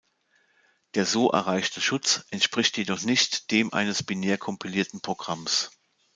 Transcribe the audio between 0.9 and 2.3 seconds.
Der so erreichte Schutz